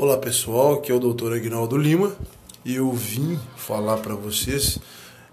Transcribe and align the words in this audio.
Olá 0.00 0.16
pessoal, 0.16 0.74
aqui 0.74 0.92
é 0.92 0.94
o 0.94 1.00
Dr. 1.00 1.32
Agnaldo 1.32 1.76
Lima 1.76 2.16
e 2.64 2.76
eu 2.76 2.92
vim 2.92 3.36
falar 3.56 3.96
para 3.96 4.14
vocês 4.14 4.78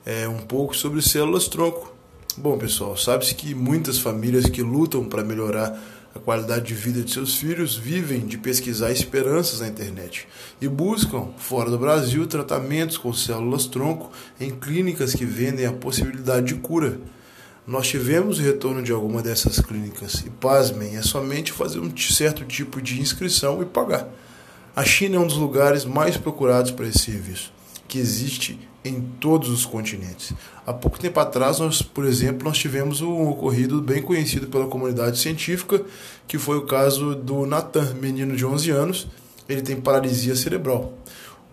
é, 0.03 0.27
um 0.27 0.39
pouco 0.39 0.75
sobre 0.75 1.03
células 1.03 1.47
tronco. 1.47 1.93
Bom 2.35 2.57
pessoal, 2.57 2.97
sabe-se 2.97 3.35
que 3.35 3.53
muitas 3.53 3.99
famílias 3.99 4.49
que 4.49 4.63
lutam 4.63 5.05
para 5.05 5.23
melhorar 5.23 5.79
a 6.15 6.17
qualidade 6.17 6.65
de 6.65 6.73
vida 6.73 7.03
de 7.03 7.13
seus 7.13 7.35
filhos 7.35 7.75
vivem 7.75 8.25
de 8.25 8.39
pesquisar 8.39 8.91
esperanças 8.91 9.59
na 9.59 9.67
internet 9.67 10.27
e 10.59 10.67
buscam, 10.67 11.27
fora 11.37 11.69
do 11.69 11.77
Brasil, 11.77 12.25
tratamentos 12.25 12.97
com 12.97 13.13
células 13.13 13.67
tronco 13.67 14.11
em 14.41 14.49
clínicas 14.49 15.13
que 15.13 15.25
vendem 15.25 15.67
a 15.67 15.73
possibilidade 15.73 16.47
de 16.47 16.55
cura. 16.55 16.99
Nós 17.67 17.87
tivemos 17.87 18.39
o 18.39 18.41
retorno 18.41 18.81
de 18.81 18.91
alguma 18.91 19.21
dessas 19.21 19.59
clínicas 19.59 20.23
e, 20.25 20.31
pasmem, 20.31 20.97
é 20.97 21.03
somente 21.03 21.51
fazer 21.51 21.77
um 21.77 21.95
certo 21.95 22.43
tipo 22.43 22.81
de 22.81 22.99
inscrição 22.99 23.61
e 23.61 23.65
pagar. 23.65 24.09
A 24.75 24.83
China 24.83 25.15
é 25.15 25.19
um 25.19 25.25
dos 25.25 25.37
lugares 25.37 25.85
mais 25.85 26.17
procurados 26.17 26.69
para 26.69 26.85
esse 26.85 26.99
serviço, 26.99 27.53
que 27.87 27.97
existe 27.97 28.59
em 28.83 28.99
todos 29.21 29.49
os 29.49 29.65
continentes. 29.65 30.33
Há 30.67 30.73
pouco 30.73 30.99
tempo 30.99 31.17
atrás, 31.17 31.59
nós, 31.59 31.81
por 31.81 32.03
exemplo, 32.03 32.43
nós 32.43 32.57
tivemos 32.57 32.99
um 32.99 33.29
ocorrido 33.29 33.81
bem 33.81 34.01
conhecido 34.01 34.47
pela 34.47 34.67
comunidade 34.67 35.17
científica, 35.17 35.81
que 36.27 36.37
foi 36.37 36.57
o 36.57 36.65
caso 36.65 37.15
do 37.15 37.45
Nathan, 37.45 37.93
menino 37.93 38.35
de 38.35 38.45
11 38.45 38.69
anos, 38.71 39.07
ele 39.47 39.61
tem 39.61 39.79
paralisia 39.79 40.35
cerebral. 40.35 40.93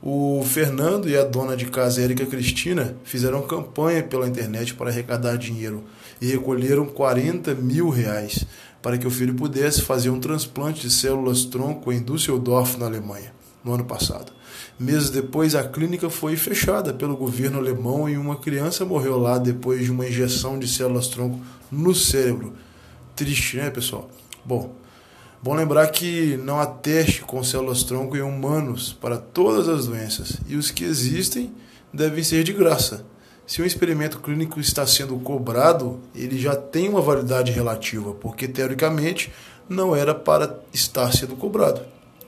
O 0.04 0.42
Fernando 0.44 1.08
e 1.08 1.16
a 1.16 1.22
dona 1.22 1.56
de 1.56 1.66
casa, 1.66 2.02
Érica 2.02 2.26
Cristina, 2.26 2.96
fizeram 3.04 3.40
campanha 3.42 4.02
pela 4.02 4.26
internet 4.26 4.74
para 4.74 4.90
arrecadar 4.90 5.36
dinheiro 5.36 5.84
e 6.20 6.26
recolheram 6.26 6.86
40 6.86 7.54
mil 7.54 7.88
reais 7.88 8.44
para 8.82 8.98
que 8.98 9.06
o 9.06 9.10
filho 9.10 9.32
pudesse 9.32 9.82
fazer 9.82 10.10
um 10.10 10.18
transplante 10.18 10.80
de 10.80 10.90
células 10.90 11.44
tronco 11.44 11.92
em 11.92 12.02
Düsseldorf, 12.02 12.76
na 12.78 12.86
Alemanha, 12.86 13.32
no 13.62 13.74
ano 13.74 13.84
passado. 13.84 14.32
Meses 14.76 15.08
depois, 15.08 15.54
a 15.54 15.62
clínica 15.62 16.10
foi 16.10 16.34
fechada 16.34 16.92
pelo 16.92 17.16
governo 17.16 17.58
alemão 17.58 18.08
e 18.08 18.16
uma 18.16 18.34
criança 18.34 18.84
morreu 18.84 19.16
lá 19.16 19.38
depois 19.38 19.84
de 19.84 19.92
uma 19.92 20.08
injeção 20.08 20.58
de 20.58 20.66
células 20.66 21.06
tronco 21.06 21.40
no 21.70 21.94
cérebro. 21.94 22.54
Triste, 23.14 23.56
né, 23.58 23.70
pessoal? 23.70 24.10
Bom, 24.44 24.74
Bom 25.44 25.54
lembrar 25.54 25.88
que 25.88 26.36
não 26.36 26.60
há 26.60 26.66
teste 26.66 27.22
com 27.22 27.42
células 27.42 27.82
tronco 27.82 28.16
em 28.16 28.20
humanos 28.20 28.92
para 28.92 29.18
todas 29.18 29.68
as 29.68 29.86
doenças 29.86 30.36
e 30.46 30.54
os 30.54 30.70
que 30.70 30.84
existem 30.84 31.52
devem 31.92 32.22
ser 32.22 32.44
de 32.44 32.52
graça. 32.52 33.04
Se 33.44 33.60
um 33.60 33.64
experimento 33.64 34.20
clínico 34.20 34.60
está 34.60 34.86
sendo 34.86 35.18
cobrado, 35.18 35.98
ele 36.14 36.38
já 36.38 36.54
tem 36.54 36.88
uma 36.88 37.00
validade 37.00 37.50
relativa, 37.50 38.14
porque 38.14 38.46
teoricamente 38.46 39.32
não 39.68 39.96
era 39.96 40.14
para 40.14 40.60
estar 40.72 41.12
sendo 41.12 41.34
cobrado. 41.34 41.82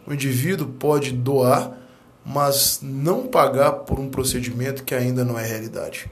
O 0.05 0.12
indivíduo 0.12 0.67
pode 0.67 1.12
doar, 1.12 1.70
mas 2.27 2.81
não 2.83 3.29
pagar 3.29 3.70
por 3.73 4.01
um 4.01 4.11
procedimento 4.11 4.83
que 4.83 4.92
ainda 4.92 5.25
não 5.25 5.39
é 5.39 5.47
realidade. 5.47 6.11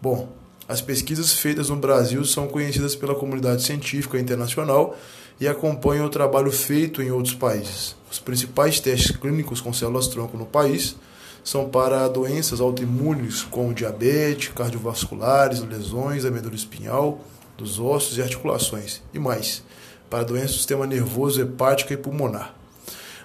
Bom, 0.00 0.28
as 0.68 0.80
pesquisas 0.80 1.32
feitas 1.32 1.68
no 1.68 1.76
Brasil 1.76 2.24
são 2.24 2.48
conhecidas 2.48 2.96
pela 2.96 3.14
comunidade 3.14 3.62
científica 3.62 4.18
internacional 4.18 4.96
e 5.38 5.46
acompanham 5.46 6.06
o 6.06 6.10
trabalho 6.10 6.50
feito 6.50 7.02
em 7.02 7.10
outros 7.10 7.34
países. 7.34 7.94
Os 8.10 8.18
principais 8.18 8.80
testes 8.80 9.16
clínicos 9.16 9.60
com 9.60 9.72
células-tronco 9.72 10.38
no 10.38 10.46
país 10.46 10.96
são 11.42 11.68
para 11.68 12.08
doenças 12.08 12.60
autoimunes 12.60 13.42
como 13.42 13.74
diabetes, 13.74 14.52
cardiovasculares, 14.54 15.60
lesões 15.60 16.22
da 16.22 16.30
medula 16.30 16.54
espinhal, 16.54 17.20
dos 17.58 17.78
ossos 17.78 18.16
e 18.16 18.22
articulações 18.22 19.02
e 19.12 19.18
mais, 19.18 19.62
para 20.08 20.24
doenças 20.24 20.52
do 20.52 20.56
sistema 20.58 20.86
nervoso, 20.86 21.42
hepática 21.42 21.92
e 21.92 21.96
pulmonar. 21.98 22.54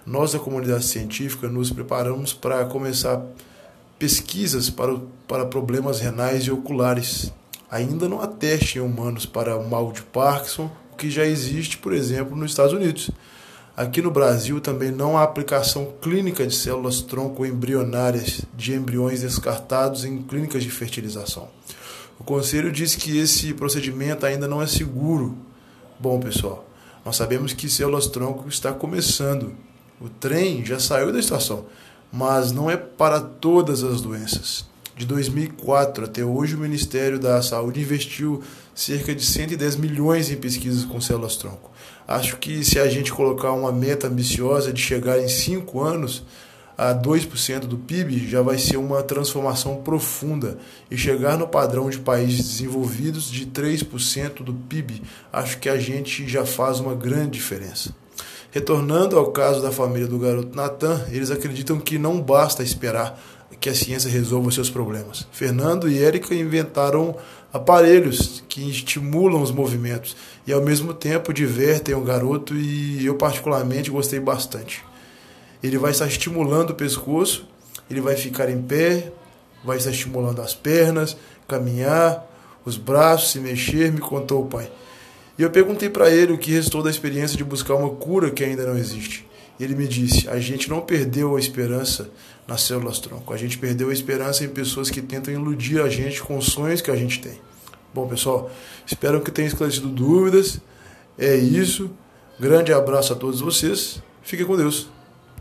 Nós, 0.06 0.34
da 0.34 0.40
comunidade 0.40 0.86
científica, 0.86 1.48
nos 1.48 1.72
preparamos 1.72 2.34
para 2.34 2.66
começar 2.66 3.24
pesquisas 4.00 4.70
para, 4.70 4.98
para 5.28 5.46
problemas 5.46 6.00
renais 6.00 6.46
e 6.46 6.52
oculares. 6.52 7.32
Ainda 7.70 8.08
não 8.08 8.22
há 8.22 8.28
teste 8.28 8.80
em 8.80 8.82
humanos 8.82 9.26
para 9.26 9.58
o 9.58 9.70
mal 9.70 9.92
de 9.92 10.02
Parkinson, 10.02 10.72
o 10.92 10.96
que 10.96 11.12
já 11.12 11.26
existe, 11.26 11.78
por 11.78 11.94
exemplo, 11.94 12.36
nos 12.36 12.52
Estados 12.52 12.74
Unidos. 12.74 13.12
Aqui 13.76 14.02
no 14.02 14.10
Brasil 14.10 14.60
também 14.60 14.92
não 14.92 15.18
há 15.18 15.24
aplicação 15.24 15.94
clínica 16.02 16.48
de 16.48 16.56
células 16.56 17.02
tronco 17.02 17.46
embrionárias 17.46 18.42
de 18.56 18.74
embriões 18.74 19.22
descartados 19.22 20.04
em 20.04 20.22
clínicas 20.22 20.64
de 20.64 20.72
fertilização. 20.72 21.48
O 22.20 22.24
conselho 22.24 22.72
diz 22.72 22.96
que 22.96 23.18
esse 23.18 23.54
procedimento 23.54 24.26
ainda 24.26 24.48
não 24.48 24.62
é 24.62 24.68
seguro. 24.68 25.38
Bom, 25.98 26.20
pessoal, 26.20 26.68
nós 27.06 27.16
sabemos 27.16 27.54
que 27.54 27.70
células 27.70 28.08
tronco 28.08 28.50
está 28.50 28.74
começando. 28.74 29.54
O 30.02 30.10
trem 30.10 30.66
já 30.66 30.80
saiu 30.80 31.14
da 31.14 31.20
estação 31.20 31.66
mas 32.12 32.52
não 32.52 32.70
é 32.70 32.78
para 32.78 33.20
todas 33.20 33.84
as 33.84 34.02
doenças. 34.02 34.66
De 34.96 35.06
2004 35.06 36.06
até 36.06 36.26
hoje, 36.26 36.56
o 36.56 36.60
Ministério 36.60 37.18
da 37.18 37.42
Saúde 37.42 37.80
investiu 37.80 38.44
cerca 38.76 39.16
de 39.16 39.24
110 39.24 39.78
milhões 39.78 40.30
em 40.30 40.36
pesquisas 40.36 40.84
com 40.84 41.00
células-tronco. 41.00 41.72
Acho 42.08 42.38
que 42.38 42.64
se 42.66 42.80
a 42.80 42.88
gente 42.90 43.14
colocar 43.14 43.52
uma 43.52 43.72
meta 43.72 44.08
ambiciosa 44.08 44.74
de 44.74 44.82
chegar 44.82 45.20
em 45.20 45.28
5 45.28 45.82
anos 45.82 46.24
a 46.78 46.96
2% 46.96 47.60
do 47.62 47.78
PIB, 47.78 48.28
já 48.28 48.42
vai 48.42 48.58
ser 48.58 48.78
uma 48.78 49.04
transformação 49.04 49.78
profunda. 49.84 50.58
E 50.90 50.98
chegar 50.98 51.38
no 51.38 51.48
padrão 51.48 51.90
de 51.90 52.00
países 52.00 52.48
desenvolvidos 52.48 53.30
de 53.30 53.46
3% 53.46 54.44
do 54.44 54.54
PIB, 54.54 55.02
acho 55.32 55.60
que 55.60 55.68
a 55.68 55.78
gente 55.78 56.28
já 56.28 56.46
faz 56.46 56.80
uma 56.80 56.96
grande 56.96 57.32
diferença. 57.32 57.94
Retornando 58.52 59.18
ao 59.18 59.32
caso 59.32 59.62
da 59.62 59.72
família 59.72 60.08
do 60.08 60.18
garoto 60.18 60.56
Natan, 60.56 61.06
eles 61.12 61.30
acreditam 61.30 61.80
que 61.80 62.00
não 62.00 62.20
basta 62.20 62.64
esperar 62.64 63.20
que 63.60 63.70
a 63.70 63.76
ciência 63.76 64.10
resolva 64.10 64.52
seus 64.52 64.70
problemas. 64.70 65.28
Fernando 65.32 65.90
e 65.90 66.02
Érica 66.02 66.34
inventaram 66.34 67.16
aparelhos 67.52 68.44
que 68.48 68.70
estimulam 68.70 69.42
os 69.42 69.52
movimentos 69.52 70.16
e 70.48 70.54
ao 70.54 70.62
mesmo 70.62 70.94
tempo 70.94 71.34
divertem 71.34 71.94
o 71.94 72.02
garoto 72.02 72.56
e 72.56 73.06
eu 73.06 73.16
particularmente 73.16 73.92
gostei 73.92 74.20
bastante. 74.20 74.84
Ele 75.62 75.78
vai 75.78 75.92
estar 75.92 76.08
estimulando 76.08 76.72
o 76.72 76.76
pescoço, 76.76 77.46
ele 77.90 78.02
vai 78.02 78.16
ficar 78.16 78.50
em 78.50 78.62
pé, 78.62 79.12
vai 79.64 79.78
estar 79.78 79.92
estimulando 79.92 80.42
as 80.42 80.56
pernas, 80.56 81.18
caminhar, 81.48 82.26
os 82.64 82.78
braços, 82.78 83.32
se 83.32 83.40
mexer, 83.40 83.92
me 83.92 84.00
contou 84.00 84.44
o 84.44 84.48
pai. 84.48 84.72
E 85.40 85.42
eu 85.42 85.50
perguntei 85.50 85.90
para 85.90 86.12
ele 86.12 86.34
o 86.34 86.38
que 86.38 86.52
restou 86.52 86.84
da 86.84 86.90
experiência 86.90 87.38
de 87.38 87.46
buscar 87.46 87.74
uma 87.76 87.92
cura 87.92 88.30
que 88.30 88.44
ainda 88.44 88.66
não 88.66 88.78
existe. 88.78 89.26
E 89.58 89.64
ele 89.64 89.74
me 89.74 89.88
disse: 89.88 90.28
a 90.28 90.38
gente 90.38 90.70
não 90.70 90.82
perdeu 90.82 91.38
a 91.38 91.40
esperança 91.40 92.10
nas 92.46 92.62
células 92.64 93.00
tronco, 93.00 93.34
a 93.34 93.38
gente 93.38 93.58
perdeu 93.58 93.90
a 93.90 93.94
esperança 93.94 94.44
em 94.44 94.50
pessoas 94.50 94.90
que 94.90 95.02
tentam 95.02 95.34
iludir 95.34 95.82
a 95.82 95.88
gente 95.88 96.22
com 96.22 96.38
os 96.38 96.48
sonhos 96.48 96.82
que 96.82 96.92
a 96.92 96.96
gente 96.96 97.22
tem. 97.22 97.40
Bom, 97.94 98.06
pessoal, 98.06 98.52
espero 98.86 99.22
que 99.22 99.32
tenha 99.32 99.48
esclarecido 99.48 99.88
dúvidas. 99.88 100.60
É 101.18 101.38
isso. 101.38 101.90
Grande 102.38 102.74
abraço 102.74 103.14
a 103.14 103.16
todos 103.16 103.40
vocês. 103.40 104.04
Fiquem 104.22 104.46
com 104.46 104.58
Deus. 104.58 104.90